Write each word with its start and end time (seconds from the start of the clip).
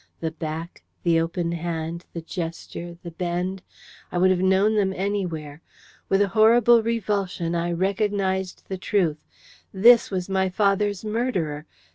The 0.19 0.31
back, 0.31 0.81
the 1.03 1.19
open 1.19 1.51
hand, 1.51 2.05
the 2.13 2.21
gesture, 2.23 2.97
the 3.03 3.11
bend 3.11 3.61
I 4.11 4.17
would 4.17 4.31
have 4.31 4.39
known 4.41 4.73
them 4.75 4.93
anywhere. 4.97 5.61
With 6.09 6.23
a 6.23 6.29
horrible 6.29 6.81
revulsion 6.81 7.53
I 7.53 7.71
recognised 7.71 8.63
the 8.67 8.79
truth. 8.79 9.19
This 9.71 10.09
was 10.09 10.27
my 10.27 10.49
father's 10.49 11.05
murderer! 11.05 11.67